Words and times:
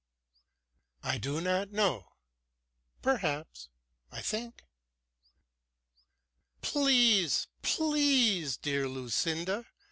"I 1.03 1.19
do 1.19 1.39
not 1.41 1.69
know 1.69 2.07
perhaps 3.03 3.69
I 4.11 4.19
think" 4.19 4.65
"Please! 6.63 7.45
please! 7.61 8.57
dear 8.57 8.89
Lucinda. 8.89 9.67